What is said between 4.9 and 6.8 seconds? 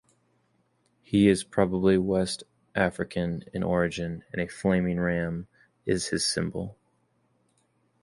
ram is his symbol.